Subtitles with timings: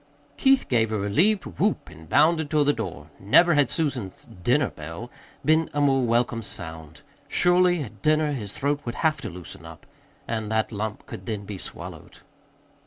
[0.35, 3.11] Keith gave a relieved whoop and bounded toward the door.
[3.19, 5.11] Never had Susan's "dinner bell"
[5.45, 7.03] been a more welcome sound.
[7.27, 9.85] Surely, at dinner, his throat would have to loosen up,
[10.27, 12.17] and that lump could then be swallowed.